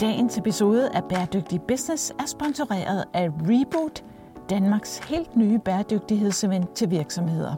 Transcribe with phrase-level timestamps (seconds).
[0.00, 4.04] Dagens episode af Bæredygtig Business er sponsoreret af Reboot,
[4.50, 7.54] Danmarks helt nye bæredygtighedsevent til virksomheder.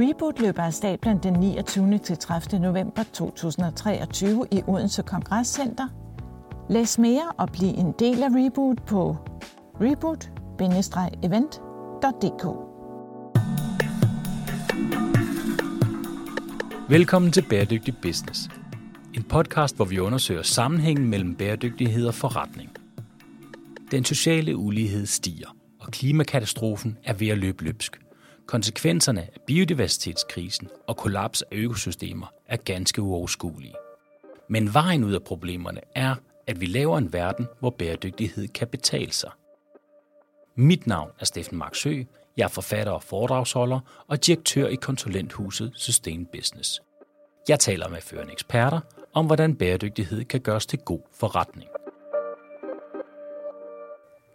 [0.00, 1.98] Reboot løber af stablen den 29.
[1.98, 2.58] til 30.
[2.58, 5.88] november 2023 i Odense Kongresscenter.
[6.68, 9.16] Læs mere og bliv en del af Reboot på
[9.80, 12.46] reboot-event.dk.
[16.88, 18.48] Velkommen til Bæredygtig Business.
[19.16, 22.70] En podcast, hvor vi undersøger sammenhængen mellem bæredygtighed og forretning.
[23.90, 28.00] Den sociale ulighed stiger, og klimakatastrofen er ved at løbe løbsk.
[28.46, 33.74] Konsekvenserne af biodiversitetskrisen og kollaps af økosystemer er ganske uoverskuelige.
[34.48, 36.14] Men vejen ud af problemerne er,
[36.46, 39.30] at vi laver en verden, hvor bæredygtighed kan betale sig.
[40.56, 42.02] Mit navn er Steffen Marksø.
[42.36, 46.80] Jeg er forfatter og foredragsholder og direktør i konsulenthuset Sustain Business.
[47.48, 48.80] Jeg taler med førende eksperter
[49.14, 51.70] om, hvordan bæredygtighed kan gøres til god forretning.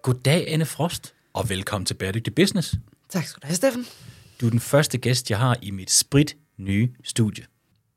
[0.02, 2.76] Goddag, Anne Frost, og velkommen til Bæredygtig Business.
[3.10, 3.86] Tak skal du have, Steffen.
[4.42, 7.46] Du er den første gæst, jeg har i mit sprit nye studie.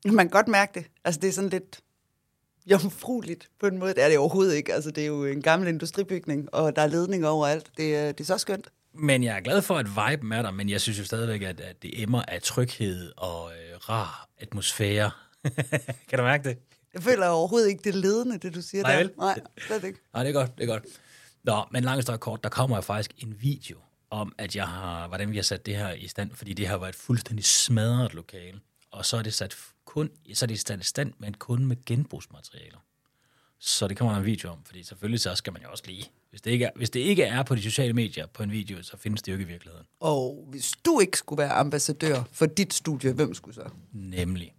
[0.05, 0.85] Man kan godt mærke det.
[1.05, 1.81] Altså, det er sådan lidt
[2.65, 3.93] jomfrueligt på en måde.
[3.93, 4.73] Det er det overhovedet ikke.
[4.73, 7.71] Altså, det er jo en gammel industribygning, og der er ledninger overalt.
[7.77, 8.69] Det er, det er så skønt.
[8.93, 11.59] Men jeg er glad for, at vibe er der, men jeg synes jo stadigvæk, at,
[11.59, 15.11] at det emmer af tryghed og øh, rar atmosfære.
[16.09, 16.57] kan du mærke det?
[16.93, 18.97] Jeg føler overhovedet ikke, det ledende, det du siger Nej, der.
[18.99, 19.11] vel?
[19.17, 19.99] Nej, slet ikke.
[20.13, 20.83] Nej, det er godt, det er godt.
[21.43, 23.77] Nå, men langt og kort, der kommer jo faktisk en video
[24.09, 26.77] om, at jeg har, hvordan vi har sat det her i stand, fordi det har
[26.77, 28.59] været et fuldstændig smadret lokale.
[28.91, 31.77] Og så er det sat kun, så er det sat i stand, men kun med
[31.85, 32.77] genbrugsmaterialer.
[33.59, 36.11] Så det kommer der en video om, fordi selvfølgelig så skal man jo også lige.
[36.29, 38.83] Hvis det, ikke er, hvis det ikke er på de sociale medier på en video,
[38.83, 39.87] så findes det jo ikke i virkeligheden.
[39.99, 43.69] Og hvis du ikke skulle være ambassadør for dit studie, hvem skulle så?
[43.91, 44.53] Nemlig.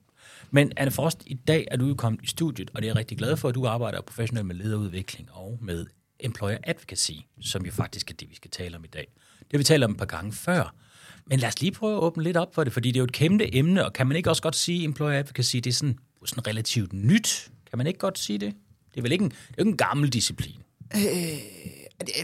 [0.55, 3.19] Men Anne Frost, i dag er du kommet i studiet, og det er jeg rigtig
[3.19, 5.87] glad for, at du arbejder professionelt med lederudvikling og med
[6.21, 9.07] employer advocacy, som jo faktisk er det, vi skal tale om i dag.
[9.39, 10.75] Det har vi talt om et par gange før.
[11.27, 13.05] Men lad os lige prøve at åbne lidt op for det, fordi det er jo
[13.05, 15.73] et kæmpe emne, og kan man ikke også godt sige, at employer advocacy, det er
[15.73, 17.51] sådan, sådan relativt nyt?
[17.71, 18.55] Kan man ikke godt sige det?
[18.91, 20.57] Det er vel ikke en, det er ikke en gammel disciplin.
[20.97, 21.01] Øh,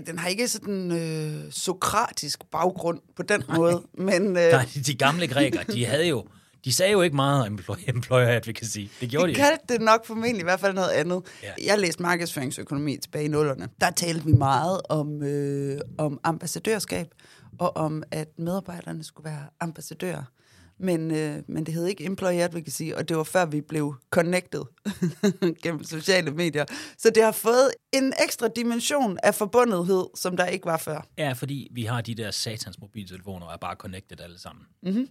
[0.06, 4.22] den har ikke sådan øh, sokratisk baggrund på den måde, men...
[4.22, 6.26] Øh, Nej, de gamle grækere, de havde jo,
[6.65, 8.78] de sagde jo ikke meget om employer, employer advocacy.
[9.00, 11.22] Det gjorde de, de kaldte det nok formentlig i hvert fald noget andet.
[11.43, 11.53] Ja.
[11.65, 13.69] Jeg læste markedsføringsøkonomi tilbage i nullerne.
[13.81, 17.06] Der talte vi meget om, øh, om ambassadørskab,
[17.59, 20.22] og om, at medarbejderne skulle være ambassadører.
[20.82, 24.62] Men, øh, men det hed ikke Employee Advocacy, og det var før vi blev connected
[25.62, 26.65] gennem sociale medier.
[26.99, 31.06] Så det har fået en ekstra dimension af forbundethed, som der ikke var før.
[31.19, 34.65] Ja, fordi vi har de der satans mobiltelefoner og er bare connected alle sammen.
[34.82, 35.09] Mm-hmm.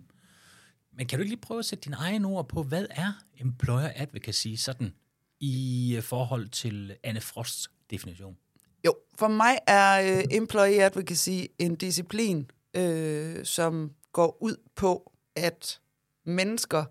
[1.00, 3.12] Men kan du ikke lige prøve at sætte dine egne ord på, hvad er
[3.42, 4.94] employer advocacy sådan
[5.40, 8.38] i øh, forhold til Anne Frosts definition?
[8.86, 15.80] Jo, for mig er øh, Employee Advocacy en disciplin, øh, som går ud på, at
[16.26, 16.86] mennesker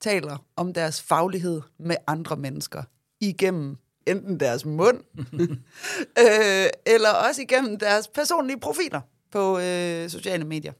[0.00, 2.82] taler om deres faglighed med andre mennesker
[3.20, 5.00] igennem enten deres mund,
[6.22, 9.00] øh, eller også igennem deres personlige profiler
[9.30, 10.72] på øh, sociale medier.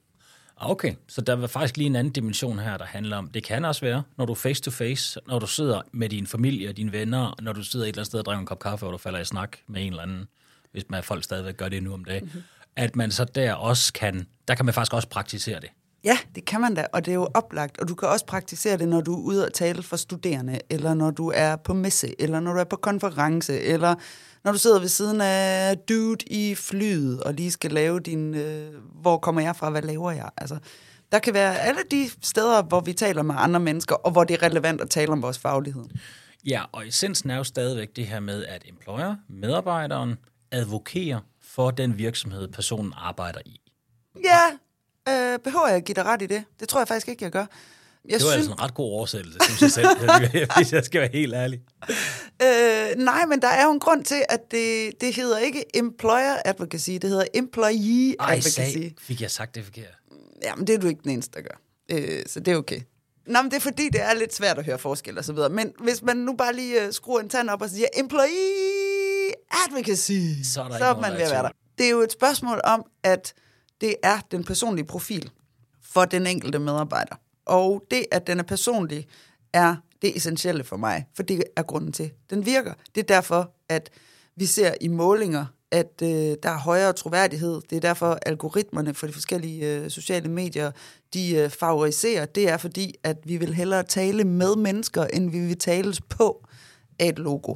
[0.61, 3.45] Ah, Okay, så der var faktisk lige en anden dimension her, der handler om, det
[3.45, 6.69] kan også være, når du er face to face, når du sidder med din familie
[6.69, 8.87] og dine venner, når du sidder et eller andet sted og drikker en kop kaffe,
[8.87, 10.29] og du falder i snak med en eller anden,
[10.73, 12.43] hvis man folk stadigvæk gør det nu om dagen, mm-hmm.
[12.77, 15.71] at man så der også kan, der kan man faktisk også praktisere det.
[16.05, 17.79] Ja, det kan man da, og det er jo oplagt.
[17.79, 20.95] Og du kan også praktisere det, når du er ude og tale for studerende, eller
[20.95, 23.95] når du er på messe, eller når du er på konference, eller
[24.47, 28.75] når du sidder ved siden af dude i flyet, og lige skal lave din, øh,
[29.01, 30.31] hvor kommer jeg fra, hvad laver jeg?
[30.37, 30.59] Altså,
[31.13, 34.35] der kan være alle de steder, hvor vi taler med andre mennesker, og hvor det
[34.35, 35.85] er relevant at tale om vores faglighed.
[36.47, 40.15] Ja, og essensen er jo stadigvæk det her med, at employer, medarbejderen,
[40.51, 43.61] advokerer for den virksomhed, personen arbejder i.
[44.25, 44.51] Ja,
[45.09, 46.45] øh, behøver jeg at give dig ret i det?
[46.61, 47.47] Det tror jeg faktisk ikke, jeg gør.
[48.09, 51.11] Jeg Det var altså en ret god oversættelse, synes jeg selv, hvis jeg skal være
[51.13, 51.61] helt ærlig.
[52.43, 56.37] Øh, nej, men der er jo en grund til, at det, det hedder ikke employer
[56.45, 58.55] advocacy, det hedder employee Ej, advocacy.
[58.55, 59.95] sag, fik jeg sagt det forkert?
[60.43, 61.61] Jamen, det er du ikke den eneste, der gør.
[61.89, 62.81] Øh, så det er okay.
[63.27, 65.49] Nå, men det er fordi, det er lidt svært at høre forskel og så videre.
[65.49, 69.33] Men hvis man nu bare lige uh, skruer en tand op og siger employee
[69.67, 70.13] advocacy,
[70.45, 71.51] Så er der så er man ved at være der.
[71.79, 73.35] Det er jo et spørgsmål om, at
[73.81, 75.31] det er den personlige profil
[75.93, 77.17] for den enkelte medarbejder.
[77.47, 79.07] Og det, at den er personlig,
[79.53, 82.73] er det essentielle for mig, for det er grunden til, at den virker.
[82.95, 83.91] Det er derfor, at
[84.37, 87.61] vi ser i målinger, at øh, der er højere troværdighed.
[87.71, 90.71] Det er derfor, algoritmerne for de forskellige øh, sociale medier,
[91.15, 92.27] de øh, favoriserer.
[92.27, 96.47] Det er fordi, at vi vil hellere tale med mennesker, end vi vil tales på
[96.99, 97.55] af et logo.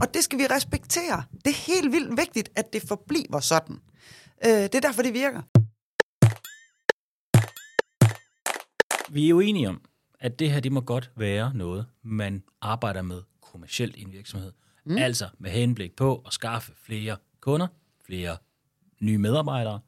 [0.00, 1.22] Og det skal vi respektere.
[1.44, 3.76] Det er helt vildt vigtigt, at det forbliver sådan.
[4.46, 5.42] Øh, det er derfor, det virker.
[9.14, 9.80] Vi er jo enige om,
[10.20, 14.52] at det her det må godt være noget, man arbejder med kommercielt i en virksomhed.
[14.84, 14.96] Mm.
[14.96, 17.66] Altså med henblik på at skaffe flere kunder,
[18.06, 18.36] flere
[19.00, 19.80] nye medarbejdere,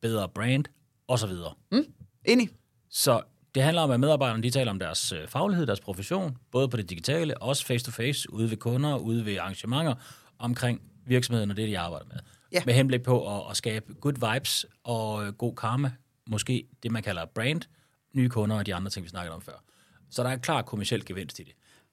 [0.00, 0.64] bedre brand
[1.08, 1.30] osv.
[1.72, 1.84] Mm?
[2.24, 2.48] Enig.
[2.90, 3.22] Så
[3.54, 6.76] det handler om, at medarbejderne de taler om deres øh, faglighed, deres profession, både på
[6.76, 9.94] det digitale, også face-to-face, ude ved kunder, ude ved arrangementer,
[10.38, 12.16] omkring virksomheden og det, de arbejder med.
[12.52, 12.62] Ja.
[12.66, 15.92] Med henblik på at, at skabe good vibes og øh, god karma,
[16.26, 17.62] måske det, man kalder brand,
[18.12, 19.62] nye kunder og de andre ting, vi snakkede om før.
[20.10, 21.52] Så der er en klar kommersiel gevinst i det.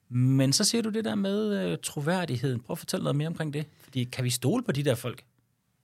[0.09, 2.59] Men så siger du det der med øh, troværdigheden.
[2.59, 3.65] Prøv at fortælle noget mere omkring det.
[3.83, 5.23] Fordi kan vi stole på de der folk?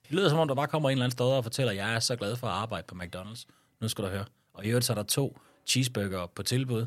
[0.08, 1.96] Det lyder som om, der bare kommer en eller anden sted og fortæller, at jeg
[1.96, 3.46] er så glad for at arbejde på McDonald's.
[3.82, 4.26] Nu skal du høre.
[4.54, 6.86] Og i øvrigt så er der to cheeseburger på tilbud.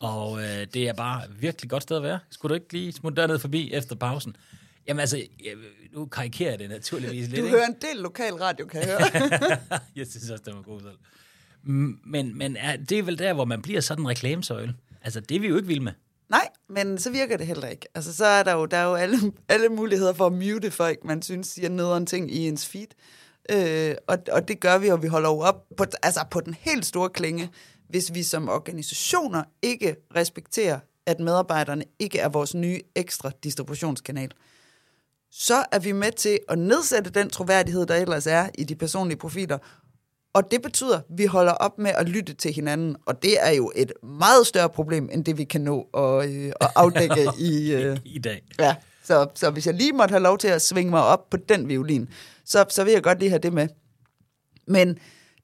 [0.00, 2.18] og øh, det er bare virkelig godt sted at være.
[2.30, 4.36] Skulle du ikke lige smutte derned forbi efter pausen?
[4.88, 5.54] Jamen altså, jeg,
[5.92, 7.40] nu karikerer jeg det naturligvis lidt.
[7.40, 7.56] Du ikke?
[7.56, 9.58] hører en del lokal radio, kan jeg høre.
[9.96, 10.98] jeg synes også, det var god selv.
[11.66, 14.74] Men, men er, det er vel der, hvor man bliver sådan en reklamesøjle.
[15.02, 15.92] Altså, det er vi jo ikke vilde med.
[16.28, 17.86] Nej, men så virker det heller ikke.
[17.94, 19.18] Altså, så er der jo, der er jo alle,
[19.48, 22.86] alle muligheder for at mute folk, man synes siger nederen ting i ens feed.
[23.50, 26.54] Øh, og, og det gør vi, og vi holder jo op på, altså på den
[26.60, 27.50] helt store klinge,
[27.88, 34.30] hvis vi som organisationer ikke respekterer, at medarbejderne ikke er vores nye ekstra distributionskanal.
[35.30, 39.18] Så er vi med til at nedsætte den troværdighed, der ellers er i de personlige
[39.18, 39.58] profiler,
[40.34, 43.50] og det betyder, at vi holder op med at lytte til hinanden, og det er
[43.50, 47.72] jo et meget større problem, end det vi kan nå at, øh, at afdække i...
[47.72, 48.42] Øh, I dag.
[48.58, 48.74] ja.
[49.04, 51.68] så, så hvis jeg lige måtte have lov til at svinge mig op på den
[51.68, 52.08] violin,
[52.44, 53.68] så, så vil jeg godt lige have det med.
[54.66, 54.88] Men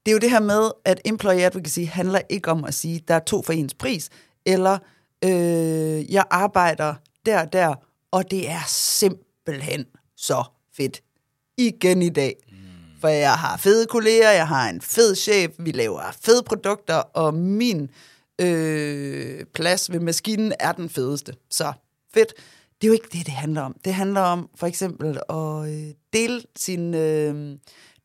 [0.05, 3.15] det er jo det her med, at employee advocacy handler ikke om at sige, der
[3.15, 4.09] er to for ens pris,
[4.45, 4.77] eller
[5.23, 6.95] øh, jeg arbejder
[7.25, 7.75] der og der,
[8.11, 9.85] og det er simpelthen
[10.17, 10.43] så
[10.77, 11.01] fedt.
[11.57, 12.35] Igen i dag.
[13.01, 17.33] For jeg har fede kolleger, jeg har en fed chef, vi laver fede produkter, og
[17.33, 17.89] min
[18.41, 21.33] øh, plads ved maskinen er den fedeste.
[21.49, 21.73] Så
[22.13, 22.33] fedt.
[22.81, 23.75] Det er jo ikke det, det handler om.
[23.85, 27.57] Det handler om for eksempel at øh, dele, sin, øh,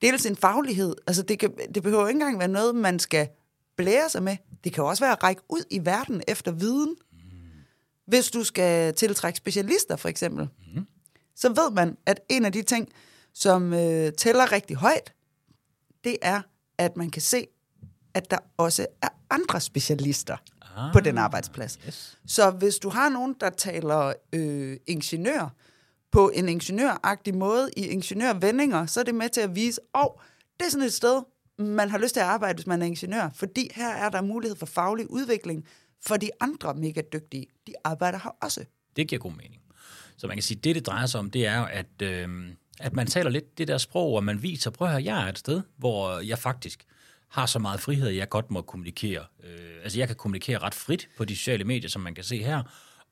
[0.03, 0.97] dele sin faglighed.
[1.07, 3.29] Altså det, kan, det behøver ikke engang være noget, man skal
[3.77, 4.37] blære sig med.
[4.65, 6.97] Det kan også være at række ud i verden efter viden.
[8.07, 10.87] Hvis du skal tiltrække specialister for eksempel, mm.
[11.37, 12.89] så ved man, at en af de ting,
[13.39, 15.13] som øh, tæller rigtig højt,
[16.05, 16.43] det er,
[16.79, 17.47] at man kan se,
[18.15, 20.37] at der også er andre specialister
[20.77, 21.79] ah, på den arbejdsplads.
[21.87, 22.19] Yes.
[22.27, 25.55] Så hvis du har nogen, der taler øh, ingeniør
[26.13, 30.21] på en ingeniøragtig måde i ingeniørvendinger, så er det med til at vise, at oh,
[30.61, 31.23] det er sådan et sted,
[31.59, 34.57] man har lyst til at arbejde, hvis man er ingeniør, fordi her er der mulighed
[34.57, 35.67] for faglig udvikling
[36.07, 37.47] for de andre mega dygtige.
[37.67, 38.65] De arbejder her også.
[38.97, 39.63] Det giver god mening.
[40.17, 42.29] Så man kan sige, at det, det drejer sig om, det er jo, at, øh,
[42.81, 45.29] at man taler lidt det der sprog, og man viser, prøv at høre, jeg er
[45.29, 46.85] et sted, hvor jeg faktisk
[47.29, 49.25] har så meget frihed, at jeg godt må kommunikere.
[49.45, 52.43] Øh, altså jeg kan kommunikere ret frit på de sociale medier, som man kan se
[52.43, 52.63] her,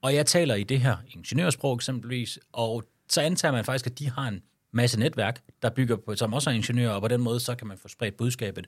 [0.03, 4.11] og jeg taler i det her ingeniørsprog eksempelvis, og så antager man faktisk, at de
[4.11, 7.41] har en masse netværk, der bygger på, som også er ingeniører, og på den måde,
[7.41, 8.67] så kan man få spredt budskabet,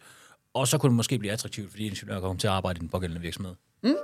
[0.54, 2.88] og så kunne det måske blive attraktivt, fordi ingeniører kommer til at arbejde i den
[2.88, 3.54] pågældende virksomhed.
[3.82, 3.94] Mm.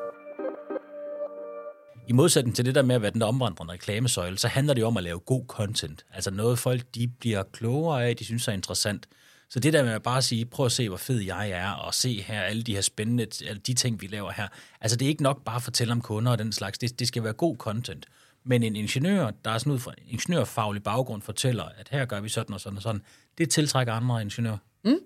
[2.09, 4.87] I modsætning til det der med at være den omvandrende reklamesøjle, så handler det jo
[4.87, 6.05] om at lave god content.
[6.13, 9.07] Altså noget folk, de bliver klogere af, de synes er interessant.
[9.49, 11.95] Så det der med at bare sige, prøv at se, hvor fed jeg er, og
[11.95, 14.49] se her alle de her spændende, alle de ting, vi laver her.
[14.81, 17.09] Altså det er ikke nok bare at fortælle om kunder og den slags, det, det
[17.09, 18.07] skal være god content.
[18.45, 22.21] Men en ingeniør, der er sådan ud fra en ingeniørfaglig baggrund, fortæller, at her gør
[22.21, 23.03] vi sådan og sådan og sådan,
[23.39, 24.59] det tiltrækker andre ingeniører.
[24.85, 24.99] Mm.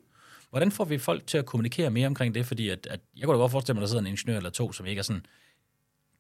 [0.51, 2.47] Hvordan får vi folk til at kommunikere mere omkring det?
[2.47, 4.51] Fordi at, at jeg kunne da godt forestille mig, at der sidder en ingeniør eller
[4.51, 5.27] to, som ikke er sådan,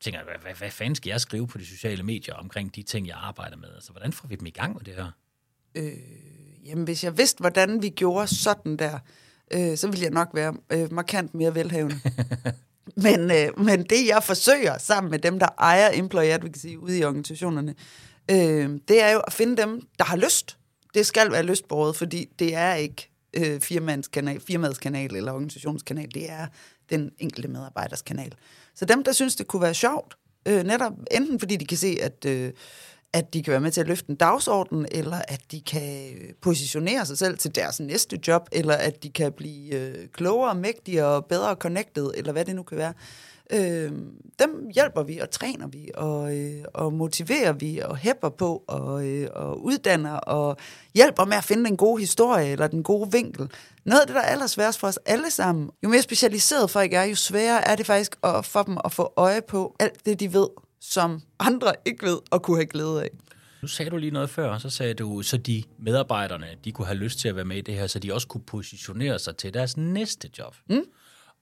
[0.01, 3.07] tænker, hvad, hvad, hvad fanden skal jeg skrive på de sociale medier omkring de ting,
[3.07, 3.69] jeg arbejder med?
[3.75, 5.11] Altså, hvordan får vi dem i gang med det her?
[5.75, 5.93] Øh,
[6.65, 8.99] jamen, hvis jeg vidste, hvordan vi gjorde sådan der,
[9.51, 12.01] øh, så ville jeg nok være øh, markant mere velhavende.
[13.07, 17.05] men, øh, men det, jeg forsøger sammen med dem, der ejer employee advocacy ude i
[17.05, 17.75] organisationerne,
[18.31, 20.59] øh, det er jo at finde dem, der har lyst.
[20.95, 26.15] Det skal være lystbåret, fordi det er ikke øh, firmaets kanal, firmaets kanal eller organisationskanal,
[26.15, 26.47] det er
[26.91, 28.35] den enkelte medarbejders kanal.
[28.77, 30.17] Så dem, der synes, det kunne være sjovt,
[30.49, 32.53] øh, netop enten fordi de kan se, at, øh,
[33.13, 37.07] at de kan være med til at løfte en dagsorden, eller at de kan positionere
[37.07, 41.55] sig selv til deres næste job, eller at de kan blive øh, klogere, mægtigere, bedre
[41.55, 42.93] connected, eller hvad det nu kan være.
[43.53, 43.93] Øh,
[44.39, 49.07] dem hjælper vi og træner vi og, øh, og motiverer vi og hæpper på og,
[49.07, 50.57] øh, og uddanner og
[50.95, 53.51] hjælper med at finde den gode historie eller den gode vinkel.
[53.85, 57.03] Noget af det, der er allersværest for os alle sammen, jo mere specialiseret folk er,
[57.03, 60.33] jo sværere er det faktisk at, for dem at få øje på alt det, de
[60.33, 60.49] ved,
[60.91, 63.11] som andre ikke ved og kunne have glæde af.
[63.63, 66.99] Nu sagde du lige noget før, så sagde du, så de medarbejderne, de kunne have
[66.99, 69.55] lyst til at være med i det her, så de også kunne positionere sig til
[69.55, 70.57] deres næste job.
[70.69, 70.85] Mm.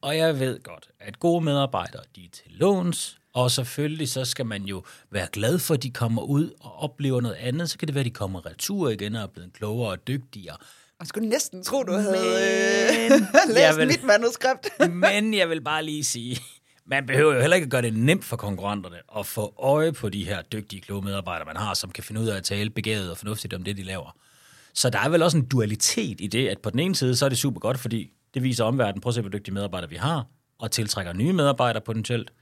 [0.03, 4.47] Og jeg ved godt, at gode medarbejdere, de er til låns, og selvfølgelig så skal
[4.47, 7.71] man jo være glad for, at de kommer ud og oplever noget andet.
[7.71, 10.57] Så kan det være, at de kommer retur igen og er blevet klogere og dygtigere.
[11.01, 13.11] Jeg skulle næsten tro, du havde øh,
[13.55, 14.69] læst vil, mit manuskript.
[15.05, 16.41] men jeg vil bare lige sige,
[16.87, 20.09] man behøver jo heller ikke at gøre det nemt for konkurrenterne at få øje på
[20.09, 23.11] de her dygtige, kloge medarbejdere, man har, som kan finde ud af at tale begavet
[23.11, 24.17] og fornuftigt om det, de laver.
[24.75, 27.25] Så der er vel også en dualitet i det, at på den ene side, så
[27.25, 29.97] er det super godt, fordi det viser omverdenen, prøv at se, hvor dygtige medarbejdere vi
[29.97, 30.27] har,
[30.59, 32.33] og tiltrækker nye medarbejdere potentielt.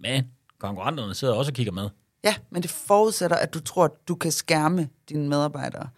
[0.00, 0.24] Men
[0.58, 1.88] konkurrenterne sidder også og kigger med.
[2.24, 5.88] Ja, men det forudsætter, at du tror, at du kan skærme dine medarbejdere,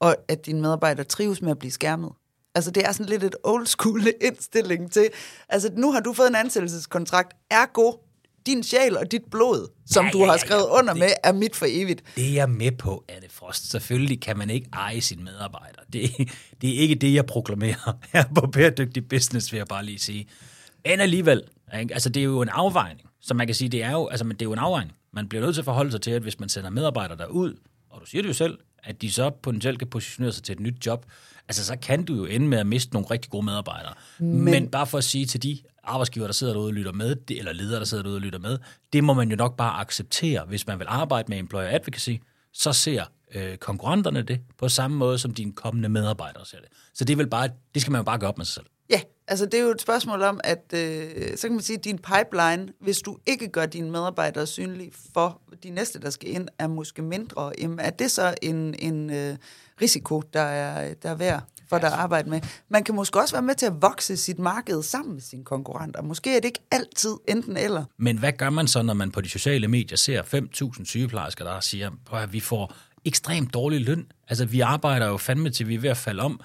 [0.00, 2.12] og at dine medarbejdere trives med at blive skærmet.
[2.54, 5.08] Altså, det er sådan lidt et old school indstilling til,
[5.48, 7.92] altså, nu har du fået en ansættelseskontrakt, ergo,
[8.46, 10.78] din sjæl og dit blod, som ja, du ja, har skrevet ja, ja.
[10.78, 12.02] under det, med, er mit for evigt.
[12.16, 13.70] Det er jeg med på, Anne Frost.
[13.70, 15.84] Selvfølgelig kan man ikke eje sine medarbejdere.
[15.92, 16.10] Det,
[16.60, 20.28] det er ikke det, jeg proklamerer her på Bæredygtig Business, vil jeg bare lige sige.
[20.84, 21.42] Men alligevel,
[21.80, 21.94] ikke?
[21.94, 23.08] altså det er jo en afvejning.
[23.20, 24.96] Så man kan sige, det er jo, altså, det er jo en afvejning.
[25.12, 27.54] Man bliver nødt til at forholde sig til, at hvis man sender medarbejdere derud,
[27.90, 30.60] og du siger det jo selv, at de så potentielt kan positionere sig til et
[30.60, 31.06] nyt job,
[31.48, 33.94] altså så kan du jo ende med at miste nogle rigtig gode medarbejdere.
[34.18, 37.16] Men, Men bare for at sige til de arbejdsgiver, der sidder derude og lytter med,
[37.30, 38.58] eller ledere, der sidder derude og lytter med,
[38.92, 40.44] det må man jo nok bare acceptere.
[40.44, 42.10] Hvis man vil arbejde med employer advocacy,
[42.52, 46.68] så ser øh, konkurrenterne det på samme måde, som dine kommende medarbejdere ser det.
[46.94, 48.66] Så det, er vel bare, det skal man jo bare gøre op med sig selv.
[49.32, 51.98] Altså det er jo et spørgsmål om, at øh, så kan man sige, at din
[51.98, 56.66] pipeline, hvis du ikke gør dine medarbejdere synlige for de næste, der skal ind, er
[56.66, 57.52] måske mindre.
[57.58, 59.36] Jamen, er det så en, en øh,
[59.82, 62.40] risiko, der er, der er værd for dig at arbejde med?
[62.68, 66.02] Man kan måske også være med til at vokse sit marked sammen med sine konkurrenter.
[66.02, 67.84] Måske er det ikke altid enten eller.
[67.98, 71.60] Men hvad gør man så, når man på de sociale medier ser 5.000 sygeplejersker, der
[71.60, 72.74] siger, at vi får
[73.04, 74.06] ekstremt dårlig løn?
[74.28, 76.40] Altså, vi arbejder jo fandme til, vi er ved at falde om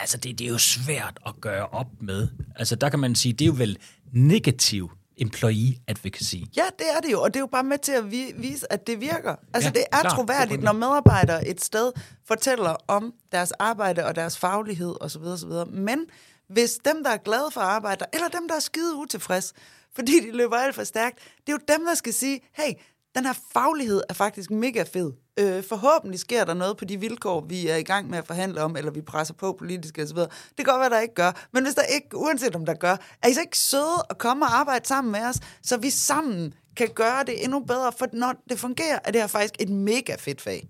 [0.00, 2.28] altså det, det er jo svært at gøre op med.
[2.56, 3.78] Altså der kan man sige, det er jo vel
[4.12, 4.90] negativ
[5.20, 6.36] employee advocacy.
[6.56, 8.10] Ja, det er det jo, og det er jo bare med til at
[8.42, 9.36] vise, at det virker.
[9.54, 11.92] Altså ja, det er klar, troværdigt, når medarbejdere et sted
[12.26, 15.22] fortæller om deres arbejde og deres faglighed osv.
[15.22, 15.50] osv.
[15.72, 16.06] Men
[16.48, 19.52] hvis dem, der er glade for arbejde, eller dem, der er skide utilfreds,
[19.94, 22.72] fordi de løber alt for stærkt, det er jo dem, der skal sige, hey,
[23.14, 25.12] den her faglighed er faktisk mega fed.
[25.38, 28.62] Øh, forhåbentlig sker der noget på de vilkår, vi er i gang med at forhandle
[28.62, 30.16] om, eller vi presser på politisk osv.
[30.18, 31.46] Det kan godt være, der ikke gør.
[31.52, 34.44] Men hvis der ikke, uanset om der gør, er I så ikke søde at komme
[34.44, 38.34] og arbejde sammen med os, så vi sammen kan gøre det endnu bedre, for når
[38.50, 40.68] det fungerer, er det her faktisk et mega fedt fag.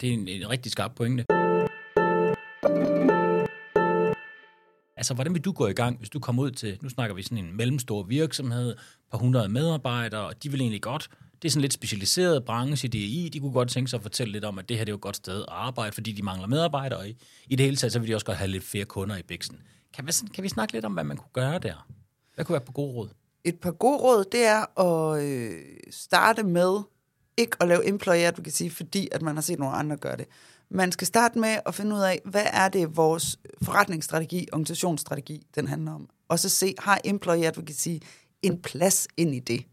[0.00, 1.24] Det er en, en rigtig skarp pointe.
[4.96, 7.22] Altså, hvordan vil du gå i gang, hvis du kommer ud til, nu snakker vi
[7.22, 8.76] sådan en mellemstor virksomhed,
[9.10, 11.08] par hundrede medarbejdere, og de vil egentlig godt
[11.42, 13.30] det er sådan lidt specialiseret branche, det er i.
[13.32, 14.96] De kunne godt tænke sig at fortælle lidt om, at det her det er jo
[14.96, 17.16] et godt sted at arbejde, fordi de mangler medarbejdere, og i,
[17.48, 19.60] i det hele taget, så vil de også godt have lidt flere kunder i biksen.
[19.94, 21.86] Kan vi, kan vi snakke lidt om, hvad man kunne gøre der?
[22.34, 23.08] Hvad kunne være på god råd?
[23.44, 26.80] Et par gode råd, det er at øh, starte med
[27.36, 30.26] ikke at lave employee advocacy, fordi at man har set nogle andre gøre det.
[30.70, 35.68] Man skal starte med at finde ud af, hvad er det vores forretningsstrategi, organisationsstrategi, den
[35.68, 36.08] handler om.
[36.28, 37.88] Og så se, har employee advocacy
[38.42, 39.64] en plads ind i det?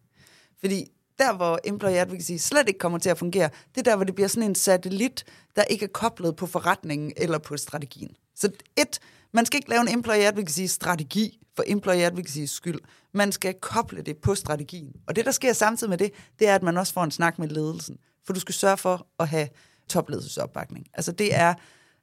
[0.60, 0.86] Fordi
[1.20, 4.16] der, hvor employee advocacy slet ikke kommer til at fungere, det er der, hvor det
[4.16, 8.12] bliver sådan en satellit, der ikke er koblet på forretningen eller på strategien.
[8.36, 9.00] Så et,
[9.32, 12.80] man skal ikke lave en employee advocacy-strategi for employee advocacy skyld.
[13.14, 14.94] Man skal koble det på strategien.
[15.08, 17.40] Og det, der sker samtidig med det, det er, at man også får en snak
[17.40, 17.98] med ledelsen.
[18.26, 19.48] For du skal sørge for at have
[19.90, 20.88] topledelsesopbakning.
[20.94, 21.54] Altså det er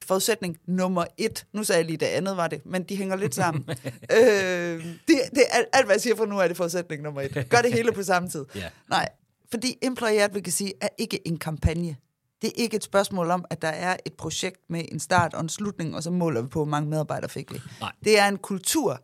[0.05, 1.45] forudsætning nummer et.
[1.53, 3.65] Nu sagde jeg lige, det andet var det, men de hænger lidt sammen.
[4.17, 7.47] øh, det, det, alt, alt, hvad jeg siger fra nu, er det forudsætning nummer et.
[7.49, 8.45] Gør det hele på samme tid.
[8.57, 8.71] Yeah.
[8.89, 9.09] Nej,
[9.51, 11.95] fordi Employee Advocacy er ikke en kampagne.
[12.41, 15.41] Det er ikke et spørgsmål om, at der er et projekt med en start og
[15.41, 17.59] en slutning, og så måler vi på, hvor mange medarbejdere fik vi.
[17.81, 17.91] Nej.
[18.03, 19.01] Det er en kultur.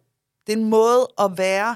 [0.47, 1.75] Det er en måde at være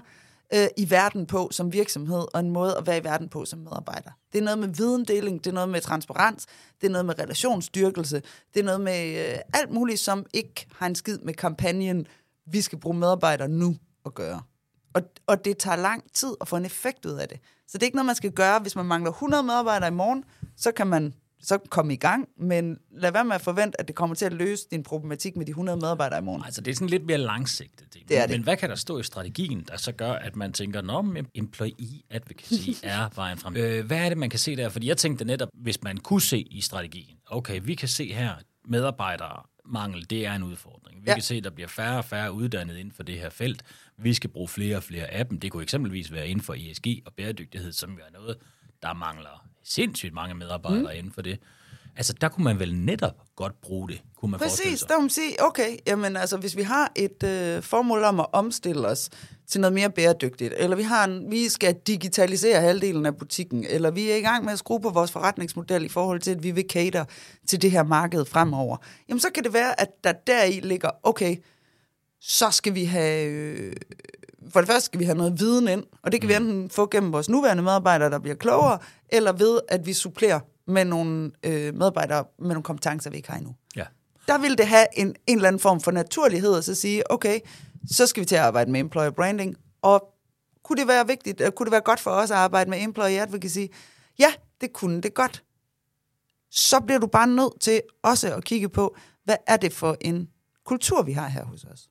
[0.54, 3.60] øh, i verden på som virksomhed, og en måde at være i verden på som
[3.60, 4.12] medarbejder.
[4.34, 6.46] Det er noget med videndeling, det er noget med transparens,
[6.82, 8.22] det er noget med relationsstyrkelse,
[8.54, 12.08] det er noget med øh, alt muligt, som ikke har en skid med kampagnen,
[12.52, 13.76] vi skal bruge medarbejdere nu
[14.06, 14.42] at gøre.
[14.94, 17.40] Og, og det tager lang tid at få en effekt ud af det.
[17.68, 20.24] Så det er ikke noget, man skal gøre, hvis man mangler 100 medarbejdere i morgen,
[20.58, 23.96] så kan man så kom i gang, men lad være med at forvente, at det
[23.96, 26.44] kommer til at løse din problematik med de 100 medarbejdere i morgen.
[26.46, 27.94] Altså, det er sådan lidt mere langsigtet.
[27.94, 28.10] Det.
[28.10, 28.36] det er det.
[28.36, 32.02] Men hvad kan der stå i strategien, der så gør, at man tænker, nå, employee
[32.10, 33.56] advocacy er vejen frem.
[33.56, 34.70] Øh, hvad er det, man kan se der?
[34.70, 38.36] Fordi jeg tænkte netop, hvis man kunne se i strategien, okay, vi kan se her,
[38.66, 41.02] medarbejdere mangel, det er en udfordring.
[41.02, 41.14] Vi ja.
[41.14, 43.64] kan se, at der bliver færre og færre uddannet inden for det her felt.
[43.98, 45.40] Vi skal bruge flere og flere af dem.
[45.40, 48.38] Det kunne eksempelvis være inden for ESG og bæredygtighed, som er noget,
[48.82, 50.98] der mangler sindssygt mange medarbejdere mm.
[50.98, 51.40] inden for det.
[51.96, 54.90] Altså, der kunne man vel netop godt bruge det, kunne man forestille Præcis, sig.
[54.90, 58.26] der må man sige, okay, jamen altså, hvis vi har et øh, formål om at
[58.32, 59.10] omstille os
[59.48, 63.92] til noget mere bæredygtigt, eller vi har en, vi skal digitalisere halvdelen af butikken, eller
[63.92, 66.52] vi er i gang med at skrue på vores forretningsmodel i forhold til, at vi
[66.52, 67.06] vil cater
[67.48, 68.78] til det her marked fremover,
[69.10, 71.36] jamen så kan det være, at der deri ligger, okay,
[72.22, 73.74] så skal vi have, øh,
[74.50, 76.88] for det første skal vi have noget viden ind, og det kan vi enten få
[76.92, 81.74] gennem vores nuværende medarbejdere, der bliver klogere, eller ved, at vi supplerer med nogle øh,
[81.76, 83.84] medarbejdere med nogle kompetencer, vi ikke har endnu Ja.
[84.28, 87.40] der vil det have en, en eller anden form for naturlighed, og så sige, okay,
[87.92, 90.14] så skal vi til at arbejde med employer branding, og
[90.64, 93.22] kunne det være vigtigt, øh, kunne det være godt for os at arbejde med employee
[93.22, 93.66] advocacy?
[94.20, 95.44] Ja, det kunne det godt.
[96.52, 100.30] Så bliver du bare nødt til også at kigge på, hvad er det for en
[100.66, 101.90] kultur, vi har her hos os?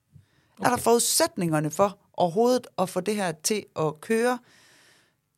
[0.59, 0.71] Okay.
[0.71, 4.39] Er der forudsætningerne for overhovedet at få det her til at køre?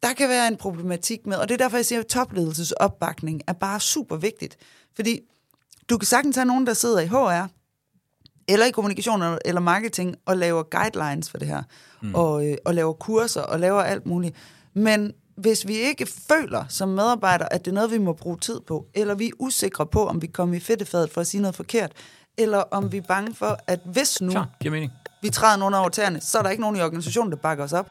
[0.02, 3.52] Der kan være en problematik med, og det er derfor, jeg siger, at topledelsesopbakning er
[3.52, 4.56] bare super vigtigt.
[4.96, 5.20] Fordi
[5.90, 7.48] du kan sagtens have nogen, der sidder i HR,
[8.48, 11.62] eller i kommunikation eller marketing, og laver guidelines for det her,
[12.02, 12.14] mm.
[12.14, 14.36] og, øh, og laver kurser, og laver alt muligt.
[14.74, 18.60] Men hvis vi ikke føler som medarbejdere, at det er noget, vi må bruge tid
[18.60, 21.54] på, eller vi er usikre på, om vi kommer i fedtefadet for at sige noget
[21.54, 21.92] forkert,
[22.38, 24.92] eller om vi er bange for, at hvis nu Klar, giver mening.
[25.22, 27.72] Vi træder nogen over tæerne, så er der ikke nogen i organisationen, der bakker os
[27.72, 27.88] op.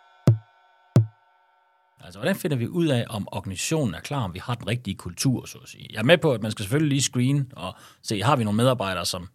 [2.01, 4.96] Altså, hvordan finder vi ud af, om organisationen er klar, om vi har den rigtige
[4.96, 5.88] kultur, så at sige?
[5.91, 8.57] Jeg er med på, at man skal selvfølgelig lige screen og se, har vi nogle
[8.57, 9.27] medarbejdere, som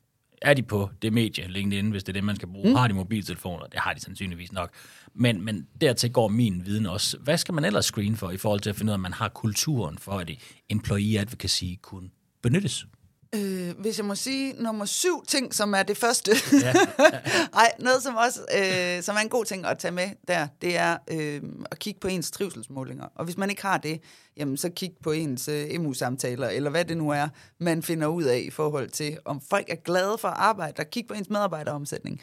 [0.43, 2.69] er de på det medie, LinkedIn, hvis det er det, man skal bruge?
[2.69, 2.75] Mm.
[2.75, 3.67] Har de mobiltelefoner?
[3.67, 4.71] Det har de sandsynligvis nok.
[5.15, 7.19] Men, men dertil går min viden også.
[7.19, 9.13] Hvad skal man ellers screen for, i forhold til at finde ud af, at man
[9.13, 10.31] har kulturen for, at
[10.69, 12.11] employee advocacy kunne
[12.43, 12.87] benyttes?
[13.35, 16.33] Øh, hvis jeg må sige nummer syv ting, som er det første.
[16.53, 16.73] Ja.
[17.61, 20.77] Ej, noget som også øh, som er en god ting at tage med der, det
[20.77, 23.05] er øh, at kigge på ens trivselsmålinger.
[23.15, 24.01] Og hvis man ikke har det,
[24.37, 28.25] jamen så kig på ens øh, EMU-samtaler, eller hvad det nu er, man finder ud
[28.25, 31.31] af i forhold til, om folk er glade for at arbejde, og kig på ens
[31.31, 32.21] medarbejderomsætning.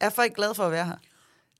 [0.00, 0.96] Er folk glade for at være her?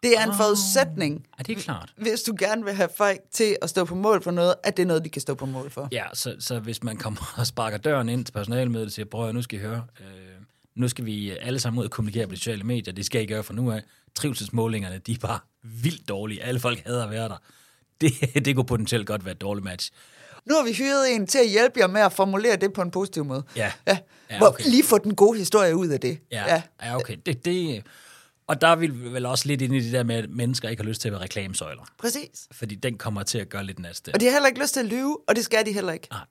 [0.02, 1.92] Det er en forudsætning, Er det klart?
[1.96, 4.82] hvis du gerne vil have folk til at stå på mål for noget, at det
[4.82, 5.88] er noget, de kan stå på mål for.
[5.92, 9.28] Ja, så, så hvis man kommer og sparker døren ind til personalemødet og siger, prøv
[9.28, 10.06] at nu skal I høre, øh,
[10.74, 13.26] nu skal vi alle sammen ud og kommunikere på de sociale medier, det skal I
[13.26, 13.82] gøre fra nu af.
[14.14, 16.42] Trivselsmålingerne, de er bare vildt dårlige.
[16.42, 17.36] Alle folk hader at være der.
[18.00, 19.90] Det, det kunne potentielt godt være et dårligt match.
[20.44, 22.90] Nu har vi hyret en til at hjælpe jer med at formulere det på en
[22.90, 23.42] positiv måde.
[23.56, 23.72] Ja.
[23.86, 23.98] ja.
[24.30, 24.64] Ja, Hvor okay.
[24.64, 26.18] lige få den gode historie ud af det.
[26.32, 26.62] Ja, ja.
[26.82, 27.16] ja okay.
[27.26, 27.82] Det, det,
[28.46, 30.82] og der er vi vel også lidt inde i det der med, at mennesker ikke
[30.82, 31.82] har lyst til at være reklamesøjler.
[31.98, 32.48] Præcis.
[32.52, 34.10] Fordi den kommer til at gøre lidt næste.
[34.14, 36.08] Og de har heller ikke lyst til at lyve, og det skal de heller ikke.
[36.10, 36.24] Nej.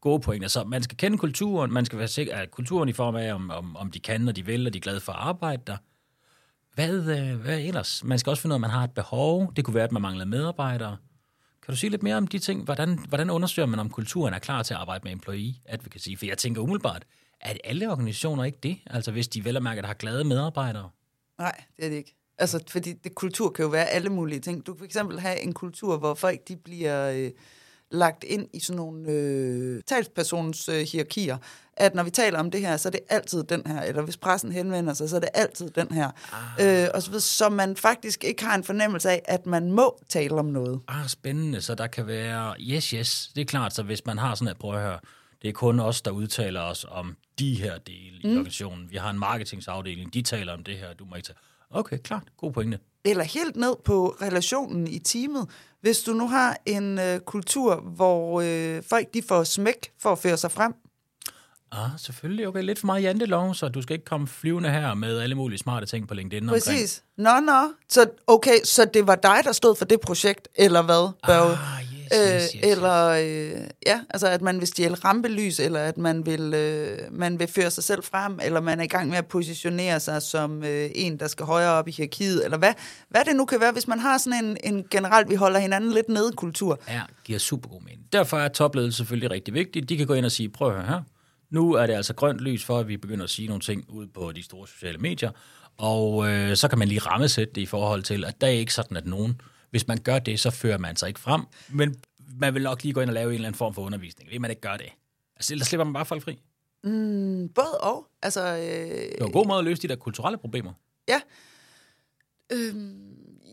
[0.00, 0.48] Gode pointer.
[0.48, 3.50] Så man skal kende kulturen, man skal være sikker, at kulturen i form af, om,
[3.50, 5.76] om, om de kan, og de vil, og de er glade for at arbejde der.
[6.74, 8.04] Hvad, øh, hvad ellers?
[8.04, 9.52] Man skal også finde ud af, at man har et behov.
[9.56, 10.96] Det kunne være, at man mangler medarbejdere.
[11.62, 12.64] Kan du sige lidt mere om de ting?
[12.64, 16.08] Hvordan, hvordan undersøger man, om kulturen er klar til at arbejde med employee advocacy?
[16.18, 17.04] For jeg tænker umiddelbart,
[17.40, 18.78] at alle organisationer ikke det?
[18.86, 20.90] Altså hvis de vel og mærke, at har glade medarbejdere.
[21.38, 22.16] Nej, det er det ikke.
[22.38, 24.66] Altså, fordi det, kultur kan jo være alle mulige ting.
[24.66, 27.30] Du kan for eksempel have en kultur, hvor folk de bliver øh,
[27.90, 31.38] lagt ind i sådan nogle øh, talspersons øh, hierarkier.
[31.76, 33.82] At når vi taler om det her, så er det altid den her.
[33.82, 36.10] Eller hvis pressen henvender sig, så er det altid den her.
[36.58, 36.82] Ah.
[36.82, 40.02] Øh, og så, videre, så man faktisk ikke har en fornemmelse af, at man må
[40.08, 40.80] tale om noget.
[40.88, 41.60] Ah, spændende.
[41.60, 44.58] Så der kan være, yes, yes, det er klart, så hvis man har sådan et,
[44.58, 44.98] prøv at høre,
[45.42, 48.30] det er kun os, der udtaler os om de her dele mm.
[48.30, 48.90] i organisationen.
[48.90, 51.36] Vi har en marketingsafdeling, de taler om det her, du må ikke tage.
[51.70, 52.78] Okay, klart, god pointe.
[53.04, 55.48] eller helt ned på relationen i teamet.
[55.80, 60.18] Hvis du nu har en øh, kultur, hvor øh, folk de får smæk for at
[60.18, 60.74] føre sig frem,
[61.72, 62.48] Ah, selvfølgelig.
[62.48, 65.58] Okay, lidt for meget jantelov, så du skal ikke komme flyvende her med alle mulige
[65.58, 66.42] smarte ting på LinkedIn.
[66.42, 66.62] omkring.
[66.64, 67.02] præcis.
[67.18, 67.72] Nå, nå.
[67.88, 71.12] Så, okay, så det var dig, der stod for det projekt, eller hvad?
[71.26, 71.52] Børge?
[71.52, 72.62] Ah, yes, Øh, yes, yes, yes.
[72.62, 77.38] eller øh, ja, altså at man vil stjæle rampelys, eller at man vil, øh, man
[77.38, 80.64] vil føre sig selv frem, eller man er i gang med at positionere sig som
[80.64, 82.72] øh, en, der skal højere op i hierarkiet, eller hvad,
[83.10, 85.92] hvad det nu kan være, hvis man har sådan en, en generelt, vi holder hinanden
[85.92, 86.80] lidt nede kultur.
[86.88, 88.02] Ja, giver super god mening.
[88.12, 89.88] Derfor er topledelse selvfølgelig rigtig vigtigt.
[89.88, 91.00] De kan gå ind og sige, prøv at høre her,
[91.50, 94.06] nu er det altså grønt lys for, at vi begynder at sige nogle ting ud
[94.06, 95.30] på de store sociale medier,
[95.78, 98.74] og øh, så kan man lige rammesætte det i forhold til, at der er ikke
[98.74, 99.40] sådan, at nogen,
[99.74, 101.94] hvis man gør det, så fører man sig ikke frem, men
[102.40, 104.40] man vil nok lige gå ind og lave en eller anden form for undervisning, hvis
[104.40, 104.86] man ikke gør det.
[105.36, 106.38] Altså, ellers slipper man bare folk fri.
[106.84, 108.06] Mm, både og.
[108.22, 110.72] Altså, øh, Det er en god måde at løse de der kulturelle problemer.
[111.08, 111.20] ja.
[112.52, 112.94] Øhm,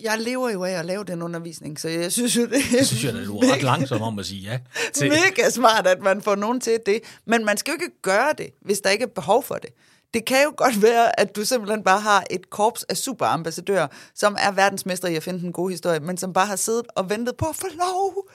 [0.02, 2.88] jeg lever jo af at lave den undervisning, så jeg synes jo, det er Det
[2.88, 4.60] synes jeg, at du er ret langsom om at sige ja
[4.94, 5.10] til.
[5.10, 7.00] mega smart, at man får nogen til det.
[7.26, 9.70] Men man skal jo ikke gøre det, hvis der ikke er behov for det.
[10.13, 14.36] Det kan jo godt være, at du simpelthen bare har et korps af superambassadører, som
[14.39, 17.38] er verdensmester i at finde en god historie, men som bare har siddet og ventet
[17.38, 18.30] på at få lov.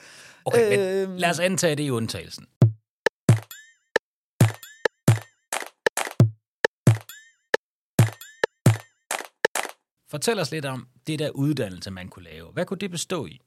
[0.45, 0.69] Okay, øh...
[0.69, 1.15] men øhm.
[1.15, 2.45] lad os antage, det i undtagelsen.
[10.09, 12.51] Fortæl os lidt om det der uddannelse, man kunne lave.
[12.51, 13.39] Hvad kunne det bestå i?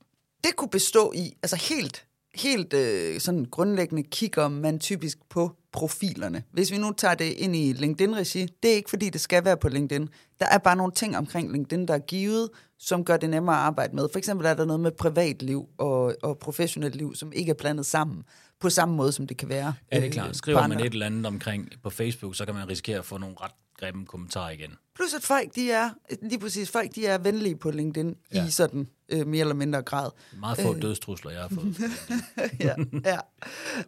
[0.44, 6.42] Det kunne bestå i, altså helt helt øh, sådan grundlæggende kigger man typisk på profilerne.
[6.52, 9.56] Hvis vi nu tager det ind i LinkedIn-regi, det er ikke fordi, det skal være
[9.56, 10.08] på LinkedIn.
[10.40, 13.62] Der er bare nogle ting omkring LinkedIn, der er givet, som gør det nemmere at
[13.62, 14.08] arbejde med.
[14.12, 17.86] For eksempel er der noget med privatliv og, og professionelt liv, som ikke er blandet
[17.86, 18.22] sammen
[18.60, 19.74] på samme måde, som det kan være.
[19.92, 20.36] Ja, det er øh, klart.
[20.36, 23.36] Skriver man et eller andet omkring på Facebook, så kan man risikere at få nogle
[23.40, 24.74] ret grimme kommentarer igen.
[24.94, 25.90] Plus at folk, de er,
[26.22, 28.46] lige præcis, folk, de er venlige på LinkedIn Ja.
[28.46, 30.10] i sådan øh, mere eller mindre grad.
[30.38, 30.82] Meget få øh.
[30.82, 31.76] dødstrusler, jeg har fået.
[32.60, 33.18] ja, ja.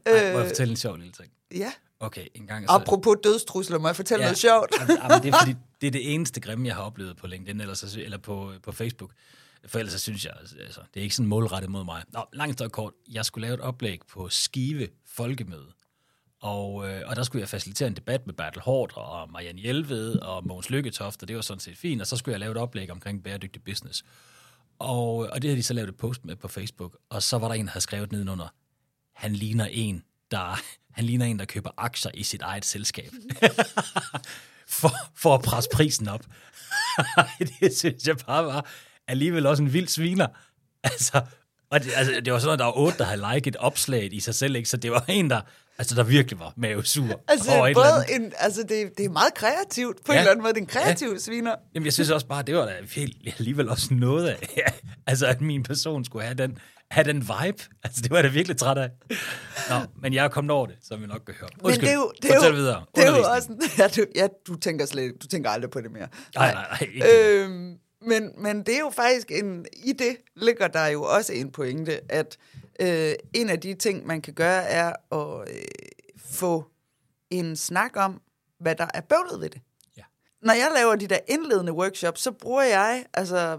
[0.07, 1.31] Ej, må jeg fortælle en sjov lille ting?
[1.55, 1.73] ja.
[2.01, 2.73] Okay, en gang Så...
[2.75, 4.27] Apropos dødstrusler, må jeg fortælle ja.
[4.29, 4.71] noget sjovt?
[4.81, 7.61] Jamen, jamen, det er fordi, det er det eneste grimme, jeg har oplevet på LinkedIn
[7.61, 9.11] eller, så, eller på, på Facebook.
[9.67, 12.03] For ellers så synes jeg, altså, det er ikke sådan målrettet mod mig.
[12.13, 12.93] Nå, langt og kort.
[13.11, 15.67] Jeg skulle lave et oplæg på Skive Folkemøde.
[16.43, 20.19] Og, øh, og der skulle jeg facilitere en debat med Bertel Hård og Marianne Hjelved
[20.19, 22.01] og Mogens Lykketoft, og det var sådan set fint.
[22.01, 24.05] Og så skulle jeg lave et oplæg omkring bæredygtig business.
[24.79, 26.97] Og, og det havde de så lavet et post med på Facebook.
[27.11, 28.55] Og så var der en, der havde skrevet nedenunder,
[29.15, 30.61] han ligner en, der,
[30.97, 33.11] han ligner en, der køber aktier i sit eget selskab.
[34.81, 36.25] for, for at presse prisen op.
[37.61, 38.67] det synes jeg bare var
[39.09, 40.27] alligevel også en vild sviner.
[40.83, 41.23] Altså,
[41.71, 44.21] og det, altså, det var sådan, noget, der var otte, der havde liket opslaget i
[44.21, 44.69] sig selv, ikke?
[44.69, 45.41] så det var en, der,
[45.79, 50.05] altså, der virkelig var mavesur Altså, over både en, altså det, det er meget kreativt
[50.05, 50.19] på ja.
[50.19, 50.55] En eller anden måde.
[50.55, 51.19] Det er en kreativ ja.
[51.19, 51.55] sviner.
[51.75, 54.73] Jamen, jeg synes også bare, det var da helt, alligevel også noget af, ja,
[55.07, 56.59] altså, at min person skulle have den,
[56.91, 57.63] have den vibe.
[57.85, 58.91] Altså, det var jeg da virkelig træt af.
[59.71, 61.51] Nå, men jeg er kommet over det, som vi nok kan høre.
[61.63, 62.85] Men det er jo, det er jo, videre.
[62.95, 65.93] Det er jo også, ja, du, ja, du tænker slet, du tænker aldrig på det
[65.93, 66.09] mere.
[66.35, 66.89] Nej, nej, nej.
[66.95, 67.45] Det.
[67.45, 71.53] Øhm, men, men det er jo faktisk en, i det ligger der jo også en
[71.53, 72.37] pointe, at
[72.83, 75.63] øh, en af de ting, man kan gøre, er at øh,
[76.19, 76.65] få
[77.31, 78.21] en snak om,
[78.61, 79.61] hvad der er bøvlet ved det.
[79.97, 80.03] Ja.
[80.43, 83.59] Når jeg laver de der indledende workshops, så bruger jeg altså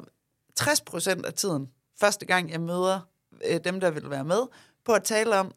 [0.59, 2.99] 60% af tiden, første gang jeg møder
[3.45, 4.41] øh, dem, der vil være med,
[4.85, 5.51] på at tale om,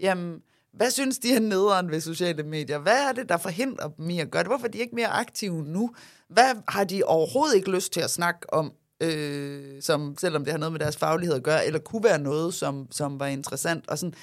[0.00, 2.78] jamen, hvad synes de er nederen ved sociale medier?
[2.78, 4.50] Hvad er det, der forhindrer dem i at gøre det?
[4.50, 5.94] Hvorfor er de ikke mere aktive nu?
[6.28, 10.58] Hvad har de overhovedet ikke lyst til at snakke om, øh, som, selvom det har
[10.58, 13.88] noget med deres faglighed at gøre, eller kunne være noget, som, som var interessant?
[13.88, 14.14] Og sådan,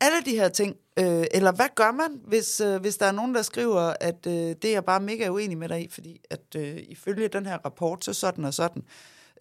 [0.00, 0.76] alle de her ting.
[0.98, 4.32] Øh, eller hvad gør man, hvis, øh, hvis der er nogen, der skriver, at øh,
[4.32, 7.58] det er jeg bare mega uenig med dig i, fordi at øh, ifølge den her
[7.64, 8.82] rapport, så sådan og sådan.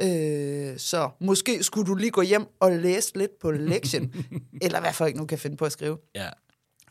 [0.02, 4.14] Øh, så måske skulle du lige gå hjem og læse lidt på lektion,
[4.62, 5.98] eller hvad folk nu kan finde på at skrive.
[6.16, 6.30] Ja.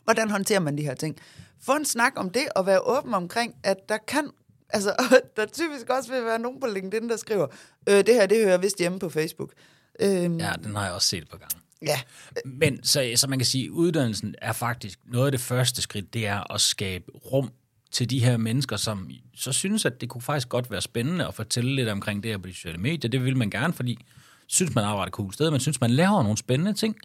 [0.03, 1.17] Hvordan håndterer man de her ting?
[1.61, 4.29] Få en snak om det, og være åben omkring, at der kan,
[4.69, 4.95] altså,
[5.37, 7.47] der typisk også vil være nogen på LinkedIn, der skriver,
[7.89, 9.53] øh, det her, det hører jeg vist hjemme på Facebook.
[9.99, 11.51] Øh, ja, den har jeg også set på gang.
[11.81, 11.99] ja.
[12.45, 16.27] Men så, så man kan sige, uddannelsen er faktisk noget af det første skridt, det
[16.27, 17.51] er at skabe rum
[17.91, 21.33] til de her mennesker, som så synes, at det kunne faktisk godt være spændende at
[21.33, 23.09] fortælle lidt omkring det her på de sociale medier.
[23.09, 24.05] Det vil man gerne, fordi
[24.47, 26.95] synes man arbejder et cool sted, man synes, man laver nogle spændende ting,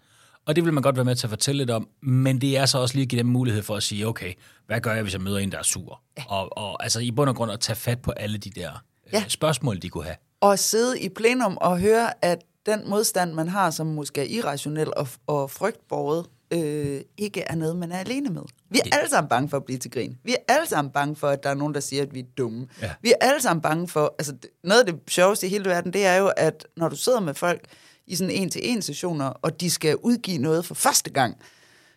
[0.47, 2.67] og det vil man godt være med til at fortælle lidt om, men det er
[2.67, 4.33] så også lige at give dem mulighed for at sige, okay,
[4.67, 6.01] hvad gør jeg, hvis jeg møder en, der er sur?
[6.19, 6.23] Ja.
[6.29, 8.71] Og, og altså i bund og grund at tage fat på alle de der
[9.13, 9.19] Ja.
[9.19, 10.17] øh, spørgsmål, de kunne have.
[10.41, 14.89] og sidde i plenum og høre, at den modstand, man har, som måske er irrationel
[14.97, 18.43] og, og frygtborget, øh, ikke er noget, man er alene med.
[18.71, 20.19] Vi er alle sammen bange for at blive til grin.
[20.25, 22.25] Vi er alle sammen bange for, at der er nogen, der siger, at vi er
[22.39, 22.67] dumme.
[22.83, 22.91] Ja.
[23.03, 24.15] Vi er alle sammen bange for...
[24.19, 27.21] Altså, noget af det sjoveste i hele verden, det er jo, at når du sidder
[27.21, 27.61] med folk
[28.07, 31.37] i sådan en-til-en sessioner, og de skal udgive noget for første gang,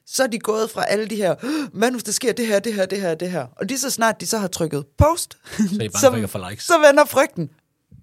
[0.05, 2.47] så er de gået fra alle de her, "Åh, hvad nu hvis der sker det
[2.47, 3.45] her, det her, det her, det her.
[3.55, 6.63] Og lige så snart de så har trykket post, Så er I bange for likes.
[6.63, 7.49] så vender frygten.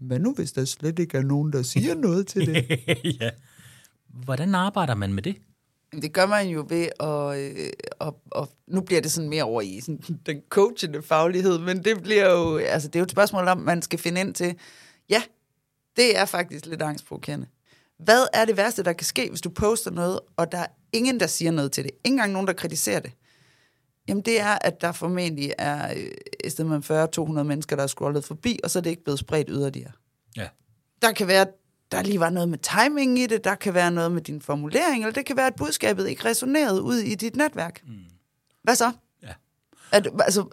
[0.01, 2.81] Hvad nu, hvis der slet ikke er nogen, der siger noget til det?
[3.21, 3.31] ja.
[4.25, 5.37] Hvordan arbejder man med det?
[6.03, 9.61] Det gør man jo ved at, øh, og, og nu bliver det sådan mere over
[9.63, 13.49] i sådan, den coachende faglighed, men det bliver jo, altså det er jo et spørgsmål
[13.49, 14.55] om, man skal finde ind til,
[15.11, 15.23] ja,
[15.97, 17.47] det er faktisk lidt angstprovokerende.
[17.99, 21.21] Hvad er det værste, der kan ske, hvis du poster noget, og der er ingen,
[21.21, 21.91] der siger noget til det?
[22.05, 23.13] Ingen engang nogen, der kritiserer det.
[24.09, 26.11] Jamen det er, at der formentlig er øh,
[26.45, 29.19] et sted med 40-200 mennesker, der er scrollet forbi, og så er det ikke blevet
[29.19, 29.93] spredt yderligere.
[30.37, 30.49] Ja.
[31.03, 31.47] Der kan være,
[31.93, 35.03] der lige var noget med timing i det, der kan være noget med din formulering,
[35.03, 37.83] eller det kan være, at budskabet ikke resonerede ud i dit netværk.
[37.87, 37.95] Mm.
[38.63, 38.93] Hvad så?
[39.23, 39.33] Ja.
[39.93, 40.45] At, altså,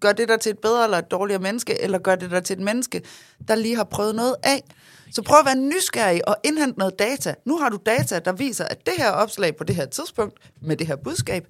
[0.00, 2.56] gør det dig til et bedre eller et dårligere menneske, eller gør det dig til
[2.56, 3.02] et menneske,
[3.48, 4.64] der lige har prøvet noget af?
[5.12, 7.34] Så prøv at være nysgerrig og indhente noget data.
[7.44, 10.76] Nu har du data, der viser, at det her opslag på det her tidspunkt, med
[10.76, 11.46] det her budskab,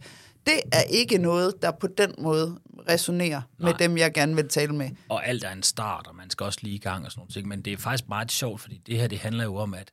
[0.46, 3.78] det er ikke noget, der på den måde resonerer med Nej.
[3.78, 4.90] dem, jeg gerne vil tale med.
[5.08, 7.46] og alt er en start, og man skal også lige i gang og sådan noget.
[7.46, 9.90] Men det er faktisk meget sjovt, fordi det her, det handler jo om, at,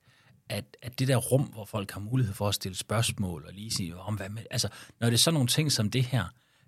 [0.49, 3.71] at, at det der rum, hvor folk har mulighed for at stille spørgsmål og lige
[3.71, 4.67] sige, om hvad med, altså,
[4.99, 6.23] når det er sådan nogle ting som det her,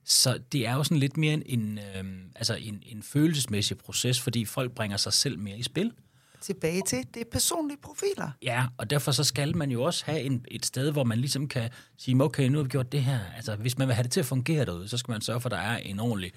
[0.06, 2.04] Så det er jo sådan lidt mere en, en, øh,
[2.36, 5.92] altså en, en følelsesmæssig proces, fordi folk bringer sig selv mere i spil.
[6.41, 8.32] Tilbage til, det er personlige profiler.
[8.41, 11.47] Ja, og derfor så skal man jo også have en, et sted, hvor man ligesom
[11.47, 13.19] kan sige, okay, nu har vi gjort det her.
[13.36, 15.49] Altså, hvis man vil have det til at fungere derude, så skal man sørge for,
[15.49, 16.32] at der er en ordentlig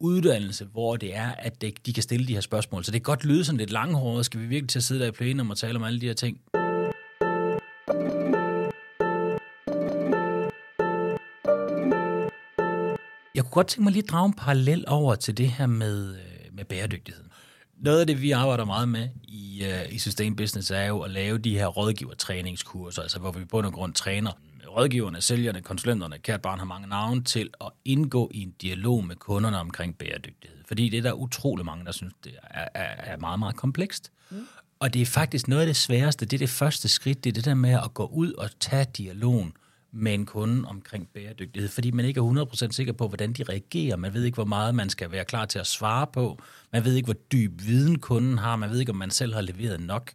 [0.00, 2.84] uddannelse, hvor det er, at de kan stille de her spørgsmål.
[2.84, 4.26] Så det kan godt lyde sådan lidt langhåret.
[4.26, 6.14] Skal vi virkelig til at sidde der i plenum og tale om alle de her
[6.14, 6.40] ting?
[13.34, 16.14] Jeg kunne godt tænke mig lige at drage en parallel over til det her med,
[16.14, 17.25] øh, med bæredygtighed.
[17.78, 21.10] Noget af det, vi arbejder meget med i, uh, i Sustain Business, er jo at
[21.10, 24.32] lave de her rådgivertræningskurser, altså hvor vi på bund og grund træner
[24.76, 29.16] rådgiverne, sælgerne, konsulenterne, kært barn har mange navne, til at indgå i en dialog med
[29.16, 30.58] kunderne omkring bæredygtighed.
[30.68, 34.12] Fordi det er der utrolig mange, der synes, det er, er, er meget, meget komplekst.
[34.30, 34.46] Mm.
[34.78, 37.34] Og det er faktisk noget af det sværeste, det er det første skridt, det er
[37.34, 39.52] det der med at gå ud og tage dialogen
[39.96, 43.96] med en kunde omkring bæredygtighed, fordi man ikke er 100% sikker på, hvordan de reagerer.
[43.96, 46.38] Man ved ikke, hvor meget man skal være klar til at svare på.
[46.72, 48.56] Man ved ikke, hvor dyb viden kunden har.
[48.56, 50.12] Man ved ikke, om man selv har leveret nok.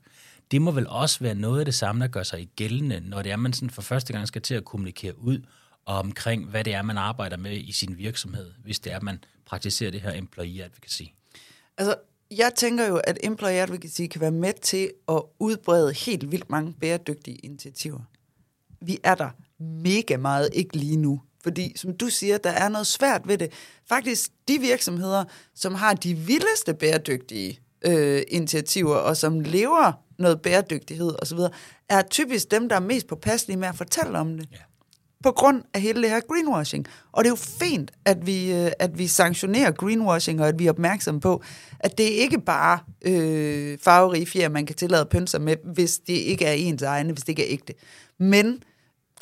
[0.51, 3.21] Det må vel også være noget af det samme, der gør sig i gældende, når
[3.21, 5.39] det er, man sådan for første gang skal til at kommunikere ud
[5.85, 9.23] omkring, hvad det er, man arbejder med i sin virksomhed, hvis det er, at man
[9.45, 11.03] praktiserer det her employee advocacy.
[11.77, 11.95] Altså,
[12.31, 16.73] jeg tænker jo, at employee advocacy kan være med til at udbrede helt vildt mange
[16.73, 17.99] bæredygtige initiativer.
[18.81, 21.21] Vi er der mega meget ikke lige nu.
[21.43, 23.51] Fordi, som du siger, der er noget svært ved det.
[23.89, 25.23] Faktisk, de virksomheder,
[25.55, 31.39] som har de vildeste bæredygtige øh, initiativer, og som lever noget bæredygtighed osv.,
[31.89, 34.47] er typisk dem, der er mest påpasselige med at fortælle om det.
[34.51, 34.57] Ja.
[35.23, 36.85] På grund af hele det her greenwashing.
[37.11, 40.65] Og det er jo fint, at vi, øh, at vi sanktionerer greenwashing, og at vi
[40.65, 41.43] er opmærksomme på,
[41.79, 46.45] at det ikke bare øh, farverige fjer, man kan tillade pynser med, hvis det ikke
[46.45, 47.73] er ens egne, hvis det ikke er ægte.
[48.19, 48.63] Men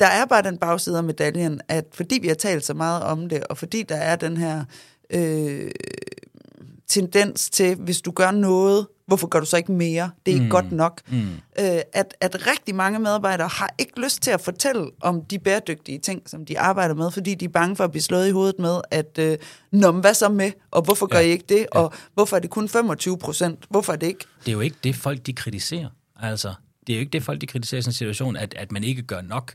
[0.00, 3.28] der er bare den bagside af medaljen, at fordi vi har talt så meget om
[3.28, 4.64] det, og fordi der er den her
[5.10, 5.70] øh,
[6.88, 10.10] tendens til, hvis du gør noget, hvorfor gør du så ikke mere?
[10.26, 10.50] Det er ikke mm.
[10.50, 11.00] godt nok.
[11.08, 11.20] Mm.
[11.58, 15.98] Øh, at, at rigtig mange medarbejdere har ikke lyst til at fortælle om de bæredygtige
[15.98, 18.58] ting, som de arbejder med, fordi de er bange for at blive slået i hovedet
[18.58, 19.38] med, at øh,
[19.72, 21.26] Nå, hvad så med, og hvorfor gør ja.
[21.26, 21.80] I ikke det, ja.
[21.80, 24.24] og hvorfor er det kun 25 procent, hvorfor er det ikke?
[24.40, 25.88] Det er jo ikke det, folk de kritiserer.
[26.20, 26.54] Altså,
[26.86, 28.84] det er jo ikke det, folk de kritiserer i sådan en situation, at, at man
[28.84, 29.54] ikke gør nok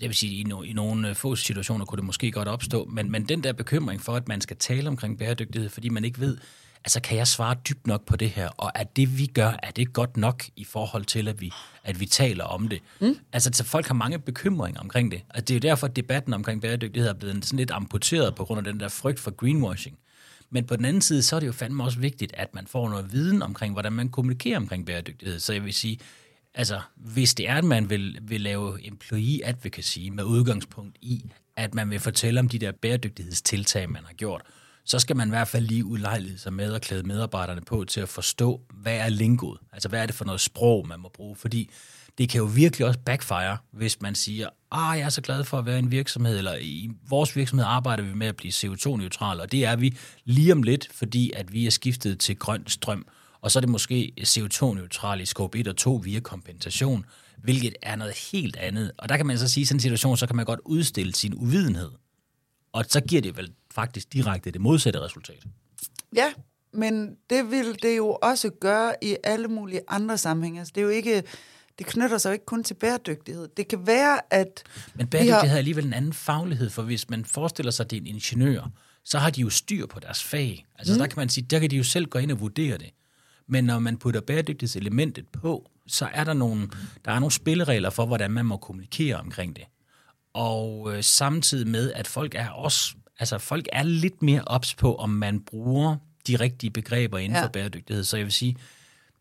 [0.00, 2.84] jeg vil sige, i, no, i nogle øh, få situationer kunne det måske godt opstå,
[2.84, 6.20] men, men den der bekymring for, at man skal tale omkring bæredygtighed, fordi man ikke
[6.20, 6.38] ved,
[6.84, 9.70] altså kan jeg svare dybt nok på det her, og er det, vi gør, er
[9.70, 11.52] det godt nok i forhold til, at vi,
[11.84, 12.82] at vi taler om det?
[13.00, 13.18] Mm.
[13.32, 16.34] Altså, så folk har mange bekymringer omkring det, og det er jo derfor, at debatten
[16.34, 19.98] omkring bæredygtighed er blevet sådan lidt amputeret på grund af den der frygt for greenwashing.
[20.50, 22.88] Men på den anden side, så er det jo fandme også vigtigt, at man får
[22.88, 25.38] noget viden omkring, hvordan man kommunikerer omkring bæredygtighed.
[25.38, 25.98] Så jeg vil sige,
[26.56, 31.74] altså, hvis det er, at man vil, vil lave employee advocacy med udgangspunkt i, at
[31.74, 34.42] man vil fortælle om de der bæredygtighedstiltag, man har gjort,
[34.84, 38.00] så skal man i hvert fald lige udlejlige sig med og klæde medarbejderne på til
[38.00, 39.58] at forstå, hvad er lingoet?
[39.72, 41.36] Altså, hvad er det for noget sprog, man må bruge?
[41.36, 41.70] Fordi
[42.18, 45.58] det kan jo virkelig også backfire, hvis man siger, ah, jeg er så glad for
[45.58, 49.40] at være i en virksomhed, eller i vores virksomhed arbejder vi med at blive CO2-neutral,
[49.40, 53.06] og det er vi lige om lidt, fordi at vi er skiftet til grøn strøm,
[53.40, 57.04] og så er det måske CO2-neutral i scope 1 og 2 via kompensation,
[57.36, 58.92] hvilket er noget helt andet.
[58.98, 60.60] Og der kan man så sige, at i sådan en situation, så kan man godt
[60.64, 61.90] udstille sin uvidenhed.
[62.72, 65.44] Og så giver det vel faktisk direkte det modsatte resultat.
[66.16, 66.32] Ja,
[66.72, 70.58] men det vil det jo også gøre i alle mulige andre sammenhænge.
[70.58, 71.22] Altså, det er jo ikke
[71.78, 73.48] det knytter sig jo ikke kun til bæredygtighed.
[73.56, 74.62] Det kan være, at...
[74.94, 75.54] Men bæredygtighed har...
[75.54, 78.70] er alligevel en anden faglighed, for hvis man forestiller sig, at det er en ingeniør,
[79.04, 80.66] så har de jo styr på deres fag.
[80.78, 80.98] Altså mm.
[80.98, 82.90] der kan man sige, der kan de jo selv gå ind og vurdere det.
[83.48, 86.68] Men når man putter bæredygtighedselementet på, så er der nogle,
[87.04, 89.64] der er nogle spilleregler for, hvordan man må kommunikere omkring det.
[90.34, 94.94] Og øh, samtidig med, at folk er også, altså folk er lidt mere ops på,
[94.94, 97.44] om man bruger de rigtige begreber inden ja.
[97.44, 98.04] for bæredygtighed.
[98.04, 98.56] Så jeg vil sige,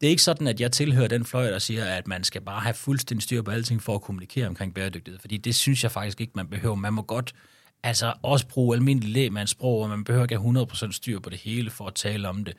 [0.01, 2.61] det er ikke sådan, at jeg tilhører den fløj, der siger, at man skal bare
[2.61, 5.19] have fuldstændig styr på alting for at kommunikere omkring bæredygtighed.
[5.19, 6.75] Fordi det synes jeg faktisk ikke, man behøver.
[6.75, 7.33] Man må godt
[7.83, 11.69] altså også bruge almindelig lægmandssprog, og man behøver ikke have 100% styr på det hele
[11.69, 12.53] for at tale om det.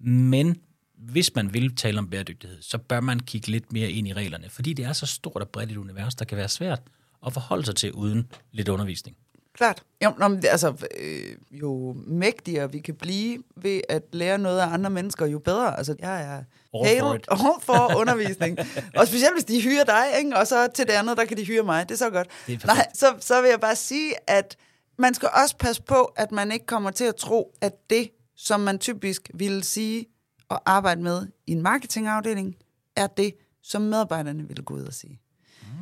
[0.00, 0.56] Men
[0.98, 4.50] hvis man vil tale om bæredygtighed, så bør man kigge lidt mere ind i reglerne,
[4.50, 6.82] fordi det er så stort og bredt et univers, der kan være svært
[7.26, 9.16] at forholde sig til uden lidt undervisning.
[9.54, 9.82] Klart.
[10.04, 10.12] Jo,
[10.50, 15.38] altså, øh, jo mægtigere vi kan blive ved at lære noget af andre mennesker, jo
[15.38, 15.78] bedre.
[15.78, 16.42] Altså, jeg er
[16.84, 18.58] helt for, for undervisning.
[18.98, 20.36] og specielt hvis de hyrer dig, ikke?
[20.36, 21.88] og så til det andet, der kan de hyre mig.
[21.88, 22.28] Det er så godt.
[22.46, 24.56] Det er Nej, så, så vil jeg bare sige, at
[24.98, 28.60] man skal også passe på, at man ikke kommer til at tro, at det, som
[28.60, 30.06] man typisk ville sige
[30.52, 32.56] at arbejde med i en marketingafdeling,
[32.96, 35.20] er det, som medarbejderne vil gå ud og sige.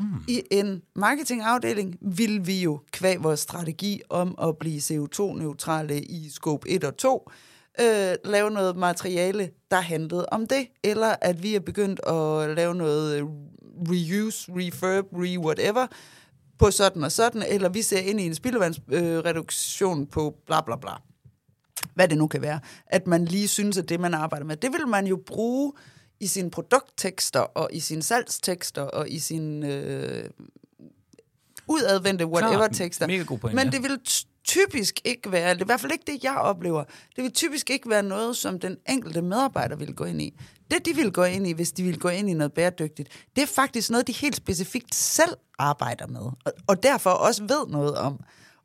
[0.00, 0.06] Mm.
[0.06, 0.22] Mm.
[0.28, 6.68] I en marketingafdeling vil vi jo kvæg vores strategi om at blive CO2-neutrale i scope
[6.68, 7.30] 1 og 2,
[7.80, 12.74] øh, lave noget materiale, der handlede om det, eller at vi er begyndt at lave
[12.74, 13.28] noget
[13.88, 15.87] reuse, refurb, re-whatever,
[16.59, 20.76] på sådan og sådan, eller vi ser ind i en spildevandsreduktion øh, på bla bla
[20.76, 20.92] bla.
[21.94, 22.61] Hvad det nu kan være.
[22.87, 25.72] At man lige synes, at det, man arbejder med, det vil man jo bruge
[26.20, 30.31] i sine produkttekster, og i sine salgstekster, og i sine øh,
[31.66, 33.07] udadvendte whatever-tekster.
[33.07, 33.70] Mega god point, Men ja.
[33.70, 34.00] det vil
[34.44, 36.85] typisk ikke være, det er i hvert fald ikke det, jeg oplever,
[37.16, 40.40] det vil typisk ikke være noget, som den enkelte medarbejder vil gå ind i.
[40.70, 43.42] Det, de vil gå ind i, hvis de vil gå ind i noget bæredygtigt, det
[43.42, 47.96] er faktisk noget, de helt specifikt selv arbejder med, og, og derfor også ved noget
[47.96, 48.20] om.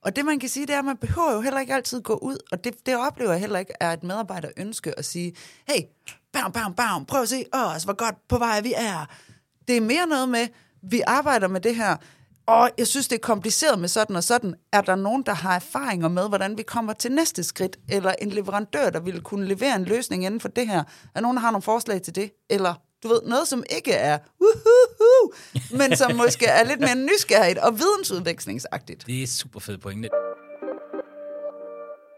[0.06, 2.14] Og det, man kan sige, det er, at man behøver jo heller ikke altid gå
[2.14, 5.36] ud, og det, det oplever jeg heller ikke, er et medarbejder ønske at sige,
[5.68, 5.82] hey,
[6.34, 9.06] bam, bam, bam, prøv at se os, altså, hvor godt på vej vi er.
[9.68, 10.48] Det er mere noget med,
[10.82, 11.96] vi arbejder med det her,
[12.48, 14.56] og jeg synes, det er kompliceret med sådan og sådan.
[14.74, 17.78] Er der nogen, der har erfaringer med, hvordan vi kommer til næste skridt?
[17.90, 20.84] Eller en leverandør, der ville kunne levere en løsning inden for det her?
[21.16, 22.32] Er nogen, der har nogle forslag til det?
[22.50, 25.05] Eller du ved, noget, som ikke er uhuhu,
[25.72, 29.08] men som måske er lidt mere nysgerrigt og vidensudvekslingsagtigt.
[29.08, 30.10] Det er super fedt pointe.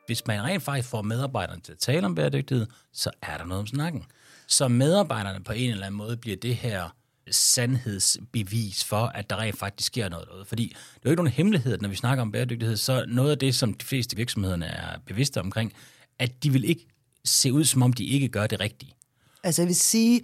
[0.05, 3.59] Hvis man rent faktisk får medarbejderne til at tale om bæredygtighed, så er der noget
[3.59, 4.05] om snakken.
[4.47, 6.89] Så medarbejderne på en eller anden måde bliver det her
[7.31, 10.45] sandhedsbevis for, at der rent faktisk sker noget derude.
[10.45, 13.31] Fordi det er jo ikke nogen hemmelighed, at når vi snakker om bæredygtighed, så noget
[13.31, 15.73] af det, som de fleste virksomhederne er bevidste omkring,
[16.19, 16.87] at de vil ikke
[17.25, 18.93] se ud, som om de ikke gør det rigtige.
[19.43, 20.21] Altså jeg vil sige,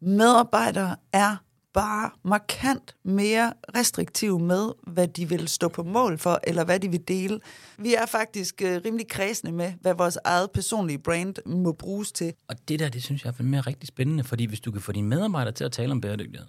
[0.00, 1.36] medarbejdere er
[1.76, 6.90] bare markant mere restriktive med, hvad de vil stå på mål for, eller hvad de
[6.90, 7.40] vil dele.
[7.78, 12.32] Vi er faktisk øh, rimelig kredsende med, hvad vores eget personlige brand må bruges til.
[12.48, 14.92] Og det der, det synes jeg er fandme rigtig spændende, fordi hvis du kan få
[14.92, 16.48] dine medarbejdere til at tale om bæredygtighed,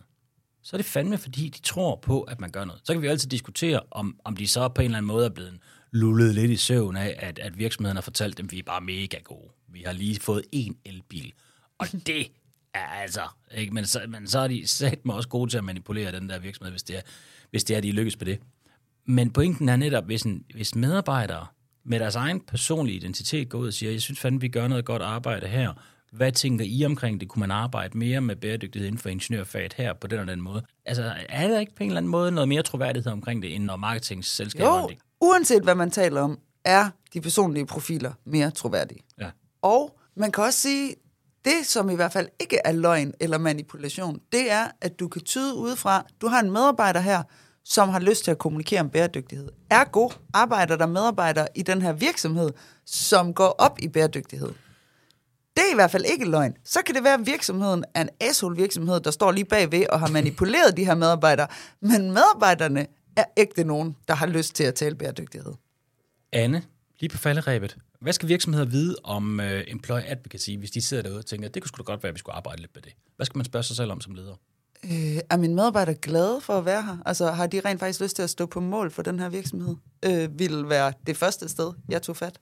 [0.63, 2.81] så er det fandme, fordi de tror på, at man gør noget.
[2.83, 5.29] Så kan vi altid diskutere, om, om de så på en eller anden måde er
[5.29, 5.59] blevet
[5.91, 8.81] lullet lidt i søvn af, at, at virksomheden har fortalt dem, at vi er bare
[8.81, 9.49] mega gode.
[9.67, 11.33] Vi har lige fået en elbil.
[11.77, 12.27] Og det
[12.73, 13.21] er altså,
[13.55, 13.73] ikke?
[13.73, 16.39] Men, så, men så er de sat mig også gode til at manipulere den der
[16.39, 17.01] virksomhed, hvis det er,
[17.49, 18.39] hvis det er de lykkes på det.
[19.05, 21.45] Men pointen er netop, hvis, en, hvis medarbejdere
[21.83, 24.85] med deres egen personlige identitet går ud og siger, jeg synes fandme, vi gør noget
[24.85, 25.73] godt arbejde her.
[26.11, 27.29] Hvad tænker I omkring det?
[27.29, 30.63] Kunne man arbejde mere med bæredygtighed inden for ingeniørfaget her på den og den måde?
[30.85, 33.63] Altså, er der ikke på en eller anden måde noget mere troværdighed omkring det, end
[33.63, 34.81] når marketingsselskaber...
[34.81, 34.89] Jo,
[35.21, 38.99] uanset hvad man taler om, er de personlige profiler mere troværdige.
[39.19, 39.29] Ja.
[39.61, 40.95] Og man kan også sige,
[41.47, 45.21] det som i hvert fald ikke er løgn eller manipulation, det er, at du kan
[45.21, 47.23] tyde udefra, du har en medarbejder her,
[47.63, 49.49] som har lyst til at kommunikere om bæredygtighed.
[49.69, 52.49] Ergo arbejder der medarbejdere i den her virksomhed,
[52.85, 54.47] som går op i bæredygtighed.
[55.55, 56.53] Det er i hvert fald ikke løgn.
[56.63, 59.99] Så kan det være, at virksomheden er en asshole virksomhed, der står lige bagved og
[59.99, 61.47] har manipuleret de her medarbejdere.
[61.81, 65.53] Men medarbejderne er ægte nogen, der har lyst til at tale bæredygtighed.
[66.33, 66.63] Anne,
[66.99, 67.77] lige på falderæbet.
[67.99, 71.61] Hvad skal virksomheder vide om øh, employee advocacy, hvis de sidder derude og tænker, det
[71.61, 72.93] kunne sgu da godt være, at vi skulle arbejde lidt med det?
[73.15, 74.35] Hvad skal man spørge sig selv om som leder?
[74.83, 76.97] Øh, er mine medarbejdere glade for at være her?
[77.05, 79.75] Altså, har de rent faktisk lyst til at stå på mål for den her virksomhed?
[80.05, 82.39] Øh, vil være det første sted, jeg tog fat.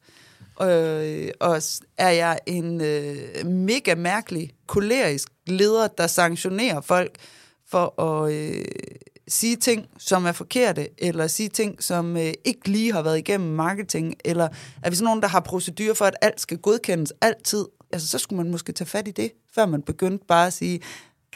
[0.61, 1.61] Øh, og
[1.97, 7.17] er jeg en øh, mega mærkelig, kolerisk leder, der sanktionerer folk
[7.67, 8.65] for at øh,
[9.27, 13.55] sige ting, som er forkerte, eller sige ting, som øh, ikke lige har været igennem
[13.55, 14.49] marketing, eller
[14.83, 17.65] er vi sådan nogen, der har procedurer for, at alt skal godkendes altid?
[17.91, 20.81] Altså, så skulle man måske tage fat i det, før man begyndte bare at sige,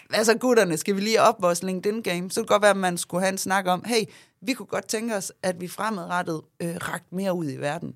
[0.09, 2.31] hvad så gutterne, skal vi lige op vores LinkedIn-game?
[2.31, 4.03] Så kunne det godt være, at man skulle have en snak om, hey,
[4.41, 7.95] vi kunne godt tænke os, at vi fremadrettet øh, ragt mere ud i verden.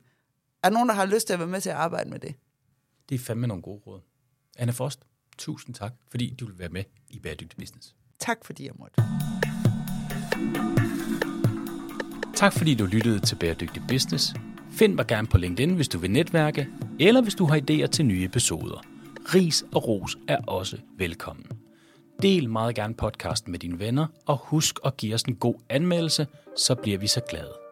[0.64, 2.36] Er der nogen, der har lyst til at være med til at arbejde med det?
[3.10, 4.02] Det er fandme nogle gode råd.
[4.58, 5.00] Anne Frost,
[5.38, 7.96] tusind tak, fordi du vil være med i Bæredygtig Business.
[8.20, 9.02] Tak fordi jeg måtte.
[12.36, 14.34] Tak fordi du lyttede til Bæredygtig Business.
[14.72, 16.67] Find mig gerne på LinkedIn, hvis du vil netværke,
[17.00, 18.84] eller hvis du har idéer til nye episoder.
[19.36, 21.46] Ris og ros er også velkommen.
[22.22, 26.28] Del meget gerne podcasten med dine venner, og husk at give os en god anmeldelse,
[26.58, 27.62] så bliver vi så glade.